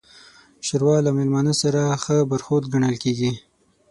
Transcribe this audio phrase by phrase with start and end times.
[0.65, 3.31] ښوروا له میلمانه سره ښه برخورد ګڼل کېږي.